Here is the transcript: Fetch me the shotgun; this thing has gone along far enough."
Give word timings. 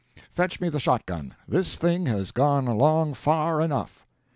Fetch 0.31 0.59
me 0.59 0.67
the 0.67 0.79
shotgun; 0.79 1.35
this 1.47 1.75
thing 1.75 2.07
has 2.07 2.31
gone 2.31 2.65
along 2.65 3.13
far 3.13 3.61
enough." 3.61 4.07